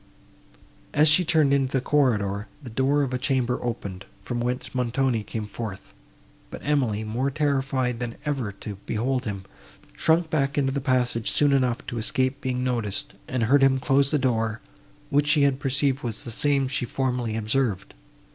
As 0.95 1.07
she 1.09 1.23
turned 1.23 1.53
into 1.53 1.77
the 1.77 1.79
corridor, 1.79 2.47
the 2.63 2.71
door 2.71 3.03
of 3.03 3.13
a 3.13 3.19
chamber 3.19 3.63
opened, 3.63 4.05
from 4.23 4.39
whence 4.39 4.73
Montoni 4.73 5.21
came 5.21 5.45
forth; 5.45 5.93
but 6.49 6.59
Emily, 6.63 7.03
more 7.03 7.29
terrified 7.29 7.99
than 7.99 8.15
ever 8.25 8.51
to 8.51 8.79
behold 8.87 9.25
him, 9.25 9.45
shrunk 9.93 10.31
back 10.31 10.57
into 10.57 10.71
the 10.71 10.81
passage 10.81 11.29
soon 11.29 11.53
enough 11.53 11.85
to 11.85 11.99
escape 11.99 12.41
being 12.41 12.63
noticed, 12.63 13.13
and 13.27 13.43
heard 13.43 13.61
him 13.61 13.79
close 13.79 14.09
the 14.09 14.17
door, 14.17 14.59
which 15.11 15.27
she 15.27 15.43
had 15.43 15.59
perceived 15.59 16.01
was 16.01 16.23
the 16.23 16.31
same 16.31 16.67
she 16.67 16.85
formerly 16.85 17.37
observed. 17.37 17.93